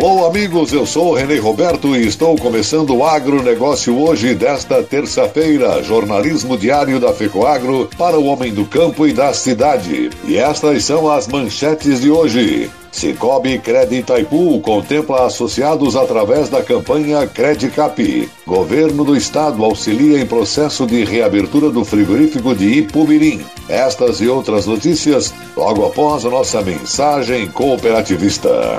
[0.00, 5.82] Alô, amigos, eu sou o Renê Roberto e estou começando o agronegócio hoje, desta terça-feira.
[5.82, 10.08] Jornalismo diário da FECOAGro para o homem do campo e da cidade.
[10.24, 12.70] E estas são as manchetes de hoje.
[12.92, 18.30] Cicobi Cred Itaipu contempla associados através da campanha Credicap.
[18.46, 23.44] Governo do Estado auxilia em processo de reabertura do frigorífico de Ipumirim.
[23.68, 28.78] Estas e outras notícias logo após a nossa mensagem cooperativista.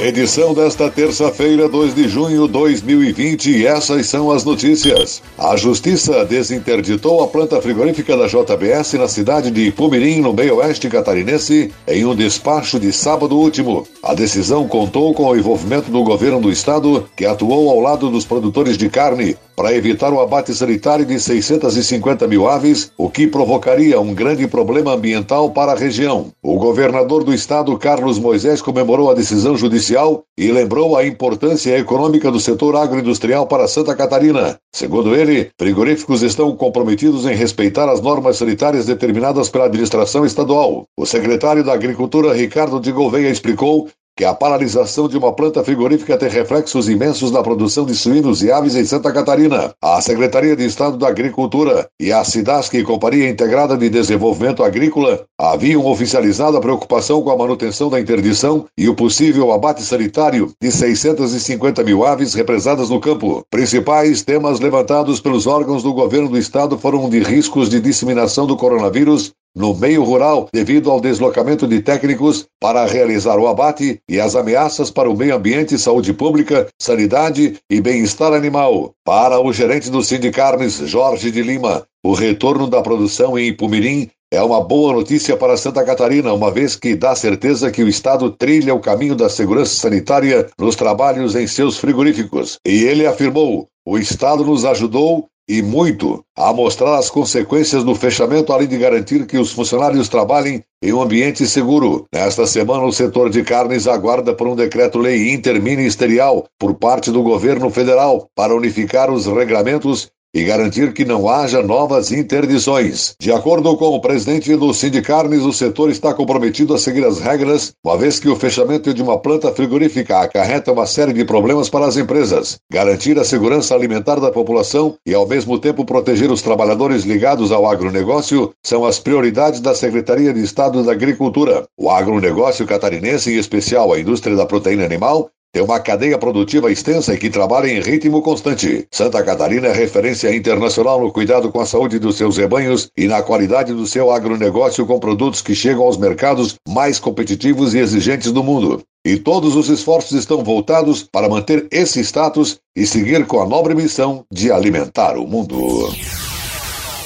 [0.00, 5.22] Edição desta terça-feira, 2 de junho de 2020, e essas são as notícias.
[5.38, 11.72] A Justiça desinterditou a planta frigorífica da JBS na cidade de Pumirim, no meio-oeste catarinense,
[11.86, 13.86] em um despacho de sábado último.
[14.02, 18.24] A decisão contou com o envolvimento do governo do estado, que atuou ao lado dos
[18.24, 24.00] produtores de carne, para evitar o abate sanitário de 650 mil aves, o que provocaria
[24.00, 26.32] um grande problema ambiental para a região.
[26.42, 32.30] O governador do estado, Carlos Moisés, comemorou a decisão judicial e lembrou a importância econômica
[32.30, 34.58] do setor agroindustrial para Santa Catarina.
[34.72, 40.86] Segundo ele, frigoríficos estão comprometidos em respeitar as normas sanitárias determinadas pela administração estadual.
[40.96, 46.16] O secretário da Agricultura, Ricardo de Gouveia, explicou que a paralisação de uma planta frigorífica
[46.16, 49.74] tem reflexos imensos na produção de suínos e aves em Santa Catarina.
[49.82, 55.84] A Secretaria de Estado da Agricultura e a SIDASC, Companhia Integrada de Desenvolvimento Agrícola, haviam
[55.86, 61.82] oficializado a preocupação com a manutenção da interdição e o possível abate sanitário de 650
[61.82, 63.44] mil aves represadas no campo.
[63.50, 68.56] Principais temas levantados pelos órgãos do governo do estado foram de riscos de disseminação do
[68.56, 74.34] coronavírus no meio rural devido ao deslocamento de técnicos para realizar o abate e as
[74.34, 78.92] ameaças para o meio ambiente, saúde pública, sanidade e bem-estar animal.
[79.04, 84.42] Para o gerente do Sindicarnes, Jorge de Lima, o retorno da produção em Ipumirim é
[84.42, 88.74] uma boa notícia para Santa Catarina, uma vez que dá certeza que o Estado trilha
[88.74, 92.58] o caminho da segurança sanitária nos trabalhos em seus frigoríficos.
[92.66, 98.52] E ele afirmou: o Estado nos ajudou e muito a mostrar as consequências do fechamento,
[98.52, 102.06] além de garantir que os funcionários trabalhem em um ambiente seguro.
[102.12, 107.70] Nesta semana, o setor de carnes aguarda por um decreto-lei interministerial por parte do governo
[107.70, 113.14] federal para unificar os regulamentos e garantir que não haja novas interdições.
[113.20, 117.72] De acordo com o presidente do Sindicarnes, o setor está comprometido a seguir as regras,
[117.84, 121.86] uma vez que o fechamento de uma planta frigorífica acarreta uma série de problemas para
[121.86, 122.58] as empresas.
[122.70, 127.66] Garantir a segurança alimentar da população e, ao mesmo tempo, proteger os trabalhadores ligados ao
[127.66, 131.64] agronegócio são as prioridades da Secretaria de Estado da Agricultura.
[131.78, 137.14] O agronegócio catarinense, em especial a indústria da proteína animal, tem uma cadeia produtiva extensa
[137.14, 138.88] e que trabalha em ritmo constante.
[138.90, 143.22] Santa Catarina é referência internacional no cuidado com a saúde dos seus rebanhos e na
[143.22, 148.42] qualidade do seu agronegócio com produtos que chegam aos mercados mais competitivos e exigentes do
[148.42, 148.82] mundo.
[149.06, 153.76] E todos os esforços estão voltados para manter esse status e seguir com a nobre
[153.76, 155.56] missão de alimentar o mundo.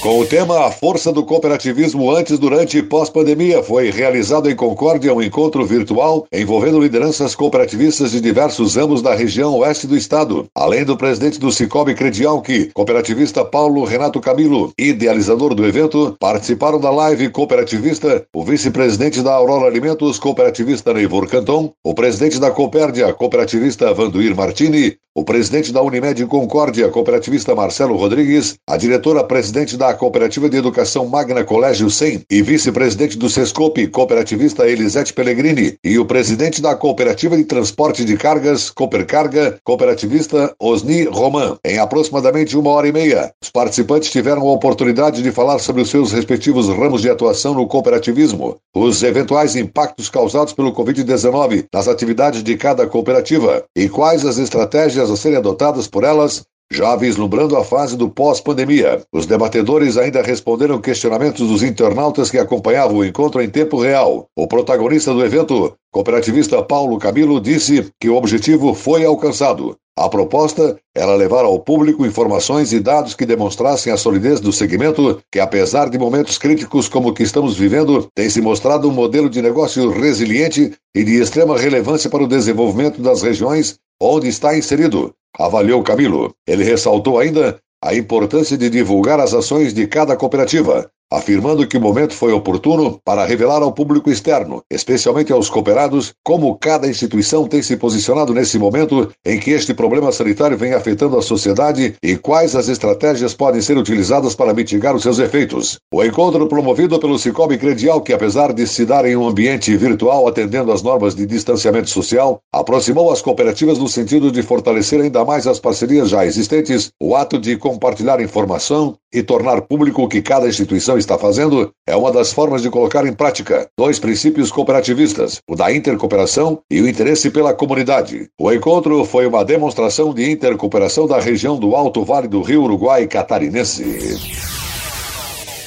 [0.00, 5.12] Com o tema A Força do Cooperativismo antes, durante e pós-pandemia, foi realizado em Concórdia
[5.12, 10.46] um encontro virtual envolvendo lideranças cooperativistas de diversos ramos da região oeste do estado.
[10.54, 16.90] Além do presidente do Cicobi Credialc, cooperativista Paulo Renato Camilo, idealizador do evento, participaram da
[16.90, 23.92] live cooperativista o vice-presidente da Aurora Alimentos, cooperativista Neivor Canton, o presidente da Copérdia, cooperativista
[23.92, 30.56] Vanduir Martini, o presidente da Unimed Concórdia, cooperativista Marcelo Rodrigues, a diretora-presidente da Cooperativa de
[30.56, 36.74] Educação Magna Colégio 100 e vice-presidente do Sescope, cooperativista Elisete Pellegrini, e o presidente da
[36.74, 41.56] Cooperativa de Transporte de Cargas, Coopercarga, cooperativista Osni Roman.
[41.64, 45.90] Em aproximadamente uma hora e meia, os participantes tiveram a oportunidade de falar sobre os
[45.90, 52.42] seus respectivos ramos de atuação no cooperativismo, os eventuais impactos causados pelo Covid-19 nas atividades
[52.42, 57.64] de cada cooperativa e quais as estratégias a serem adotadas por elas já vislumbrando a
[57.64, 59.02] fase do pós-pandemia.
[59.12, 64.26] Os debatedores ainda responderam questionamentos dos internautas que acompanhavam o encontro em tempo real.
[64.36, 69.76] O protagonista do evento, cooperativista Paulo Camilo, disse que o objetivo foi alcançado.
[69.98, 75.20] A proposta era levar ao público informações e dados que demonstrassem a solidez do segmento,
[75.32, 79.28] que apesar de momentos críticos como o que estamos vivendo, tem se mostrado um modelo
[79.28, 85.14] de negócio resiliente e de extrema relevância para o desenvolvimento das regiões onde está inserido,
[85.38, 86.34] avaliou Camilo.
[86.46, 91.80] Ele ressaltou ainda a importância de divulgar as ações de cada cooperativa, afirmando que o
[91.80, 97.62] momento foi oportuno para revelar ao público externo, especialmente aos cooperados, como cada instituição tem
[97.62, 102.54] se posicionado nesse momento em que este problema sanitário vem afetando a sociedade e quais
[102.54, 105.78] as estratégias podem ser utilizadas para mitigar os seus efeitos.
[105.92, 110.26] O encontro promovido pelo Cicobi Credial, que apesar de se dar em um ambiente virtual
[110.26, 115.46] atendendo às normas de distanciamento social, aproximou as cooperativas no sentido de fortalecer ainda mais
[115.46, 120.48] as parcerias já existentes, o ato de compartilhar informação e tornar público o que cada
[120.48, 125.56] instituição está fazendo é uma das formas de colocar em prática dois princípios cooperativistas, o
[125.56, 128.28] da intercooperação e o interesse pela comunidade.
[128.38, 133.06] O encontro foi uma demonstração de intercooperação da região do Alto Vale do Rio Uruguai
[133.06, 134.48] Catarinense.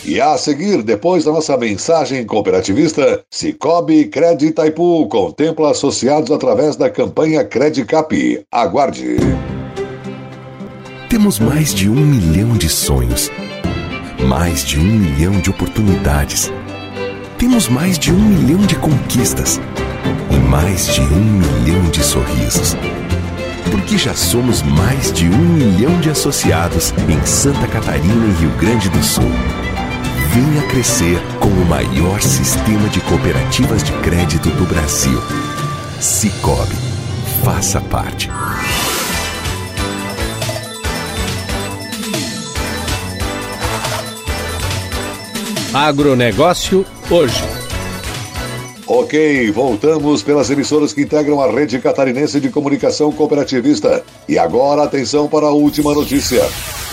[0.03, 6.89] E a seguir, depois da nossa mensagem cooperativista, Cicobi Cred Itaipu contempla associados através da
[6.89, 8.44] campanha Credicap.
[8.51, 9.17] Aguarde.
[11.11, 13.29] Temos mais de um milhão de sonhos
[14.25, 16.49] mais de um milhão de oportunidades.
[17.37, 19.59] Temos mais de um milhão de conquistas
[20.29, 22.77] e mais de um milhão de sorrisos.
[23.69, 28.87] Porque já somos mais de um milhão de associados em Santa Catarina e Rio Grande
[28.87, 29.29] do Sul.
[30.33, 35.21] Venha crescer com o maior sistema de cooperativas de crédito do Brasil.
[35.99, 36.77] Cicobi.
[37.43, 38.29] Faça parte.
[45.73, 47.41] Agronegócio hoje.
[48.85, 54.03] Ok, voltamos pelas emissoras que integram a rede catarinense de comunicação cooperativista.
[54.27, 56.41] E agora atenção para a última notícia.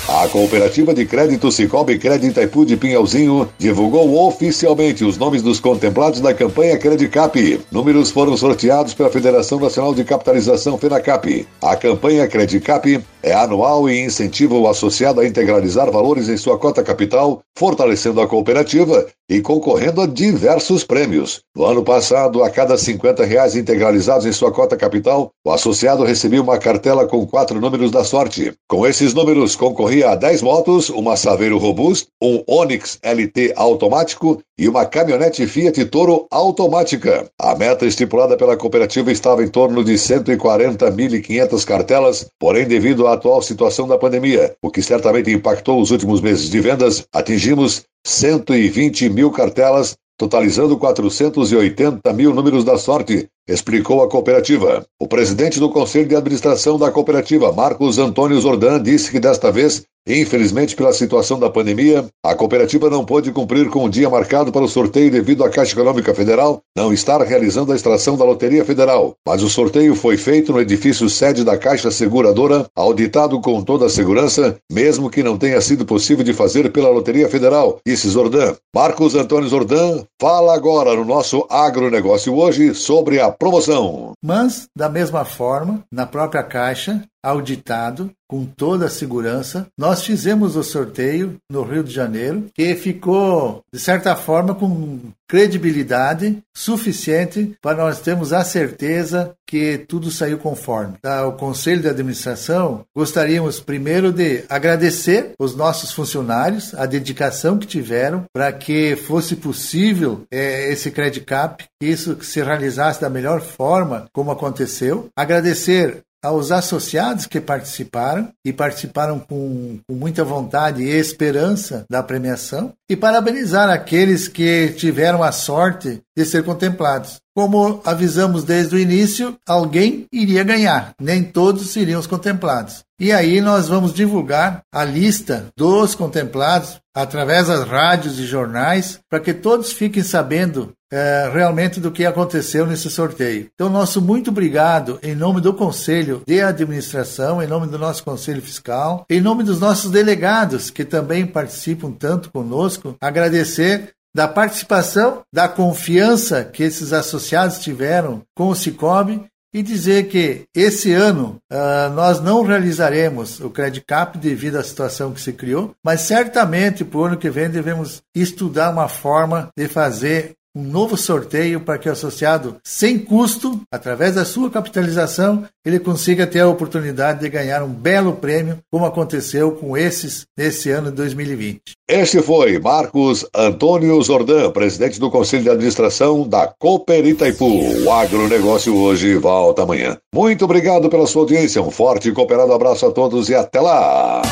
[0.09, 6.19] A Cooperativa de Crédito Cicobi Crédito Itaipu de Pinhalzinho divulgou oficialmente os nomes dos contemplados
[6.19, 7.61] da campanha Credicap.
[7.71, 11.47] Números foram sorteados pela Federação Nacional de Capitalização FENACAP.
[11.61, 16.83] A campanha Credicap é anual e incentiva o associado a integralizar valores em sua cota
[16.83, 21.43] capital, fortalecendo a cooperativa e concorrendo a diversos prêmios.
[21.55, 26.41] No ano passado, a cada 50 reais integralizados em sua cota capital, o associado recebia
[26.41, 28.53] uma cartela com quatro números da sorte.
[28.67, 34.69] Com esses números, concorria a 10 motos, uma Saveiro Robust, um Onix LT automático e
[34.69, 37.31] uma caminhonete Fiat Toro automática.
[37.39, 43.43] A meta estipulada pela cooperativa estava em torno de 140.500 cartelas, porém, devido à atual
[43.43, 49.31] situação da pandemia, o que certamente impactou os últimos meses de vendas, atingimos 120 mil
[49.31, 54.85] cartelas, totalizando 480 mil números da sorte, explicou a cooperativa.
[54.99, 59.85] O presidente do Conselho de Administração da cooperativa, Marcos Antônio Zordan, disse que desta vez
[60.09, 64.65] Infelizmente, pela situação da pandemia, a cooperativa não pôde cumprir com o dia marcado para
[64.65, 69.15] o sorteio devido à Caixa Econômica Federal não estar realizando a extração da Loteria Federal.
[69.27, 73.91] Mas o sorteio foi feito no edifício sede da Caixa Seguradora, auditado com toda a
[73.91, 78.55] segurança, mesmo que não tenha sido possível de fazer pela Loteria Federal, disse Zordan.
[78.75, 84.13] Marcos Antônio Zordan fala agora no nosso agronegócio hoje sobre a promoção.
[84.25, 89.67] Mas, da mesma forma, na própria Caixa, auditado com toda a segurança.
[89.77, 96.39] Nós fizemos o sorteio no Rio de Janeiro, que ficou, de certa forma, com credibilidade
[96.55, 100.97] suficiente para nós termos a certeza que tudo saiu conforme.
[101.01, 107.67] Tá, o Conselho de Administração gostaríamos primeiro de agradecer os nossos funcionários, a dedicação que
[107.67, 113.41] tiveram para que fosse possível é, esse Credit Cap, que isso se realizasse da melhor
[113.41, 115.09] forma como aconteceu.
[115.17, 122.73] Agradecer aos associados que participaram e participaram com, com, muita vontade e esperança da premiação
[122.89, 127.21] e parabenizar aqueles que tiveram a sorte de ser contemplados.
[127.35, 132.83] Como avisamos desde o início, alguém iria ganhar, nem todos seriam os contemplados.
[133.01, 139.21] E aí nós vamos divulgar a lista dos contemplados através das rádios e jornais para
[139.21, 143.49] que todos fiquem sabendo é, realmente do que aconteceu nesse sorteio.
[143.55, 148.43] Então, nosso muito obrigado em nome do Conselho de Administração, em nome do nosso Conselho
[148.43, 155.49] Fiscal, em nome dos nossos delegados que também participam tanto conosco, agradecer da participação, da
[155.49, 162.21] confiança que esses associados tiveram com o Cicobi e dizer que esse ano uh, nós
[162.21, 167.05] não realizaremos o Credit Cap devido à situação que se criou, mas certamente para o
[167.05, 171.93] ano que vem devemos estudar uma forma de fazer um novo sorteio para que o
[171.93, 177.69] associado, sem custo, através da sua capitalização, ele consiga ter a oportunidade de ganhar um
[177.69, 181.61] belo prêmio, como aconteceu com esses nesse ano de 2020.
[181.89, 187.85] Este foi Marcos Antônio Zordan, presidente do Conselho de Administração da Cooper Itaipu.
[187.85, 189.97] O agronegócio hoje volta amanhã.
[190.13, 194.23] Muito obrigado pela sua audiência, um forte e cooperado abraço a todos e até lá!